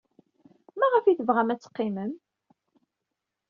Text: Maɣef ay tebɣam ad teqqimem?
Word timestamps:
Maɣef 0.79 1.05
ay 1.05 1.15
tebɣam 1.17 1.49
ad 1.53 1.59
teqqimem? 1.59 2.13